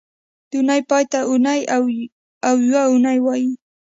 [0.49, 1.61] د اونۍ پای ته اونۍ
[2.47, 3.51] او یونۍ وایي